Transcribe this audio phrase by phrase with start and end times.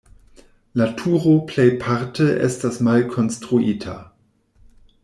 [0.79, 3.99] La turo plejparte estas malkonstruita.